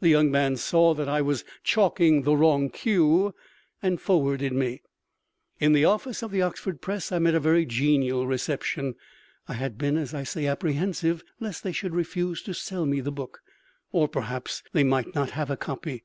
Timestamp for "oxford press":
6.40-7.12